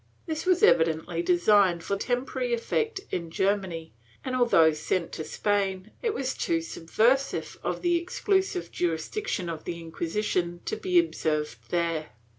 [0.01, 3.93] ^ This was evidently designed for temporary effect in Germany
[4.25, 9.79] and, although sent to Spain, it was too subversive of the exclusive jurisdiction of the
[9.79, 12.13] Inquisition to be observed there.